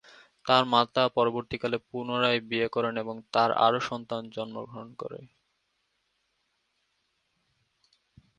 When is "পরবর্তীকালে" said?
1.17-1.77